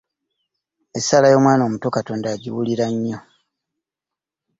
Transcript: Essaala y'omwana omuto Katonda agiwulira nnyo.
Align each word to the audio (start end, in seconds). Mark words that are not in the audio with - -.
Essaala 0.97 1.27
y'omwana 1.31 1.63
omuto 1.67 1.87
Katonda 1.97 2.27
agiwulira 2.33 2.85
nnyo. 2.93 3.19